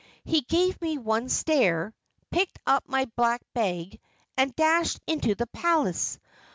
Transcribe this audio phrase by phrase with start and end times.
[0.23, 1.93] He gave me one stare,
[2.31, 3.99] picked up my Black Bag,
[4.35, 6.17] and dashed into the Palace.